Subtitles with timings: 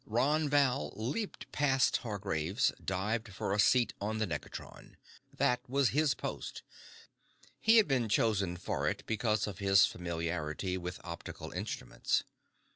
[0.07, 4.95] Ron Val leaped past Hargraves, dived for a seat on the negatron.
[5.31, 6.63] That was his post.
[7.59, 12.23] He had been chosen for it because of his familiarity with optical instruments.